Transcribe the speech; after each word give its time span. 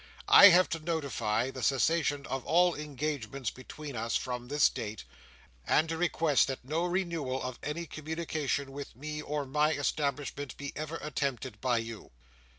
I 0.33 0.47
have 0.47 0.67
to 0.69 0.79
notify 0.79 1.51
the 1.51 1.61
cessation 1.61 2.25
of 2.25 2.43
all 2.43 2.73
engagements 2.73 3.51
between 3.51 3.95
us, 3.95 4.15
from 4.15 4.47
this 4.47 4.67
date, 4.67 5.03
and 5.67 5.87
to 5.89 5.95
request 5.95 6.47
that 6.47 6.65
no 6.65 6.85
renewal 6.85 7.39
of 7.43 7.59
any 7.61 7.85
communication 7.85 8.71
with 8.71 8.95
me, 8.95 9.21
or 9.21 9.45
my 9.45 9.73
establishment, 9.73 10.57
be 10.57 10.73
ever 10.75 10.97
attempted 11.03 11.61
by 11.61 11.77
you. 11.77 12.09